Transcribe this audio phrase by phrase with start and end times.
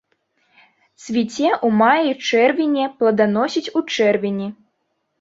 [1.03, 4.47] Цвіце ў маі-чэрвені, пладаносіць у чэрвені.